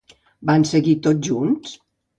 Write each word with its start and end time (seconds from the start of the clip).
Van 0.51 0.65
seguir 0.71 0.97
tots 1.09 1.31
junts? 1.31 1.79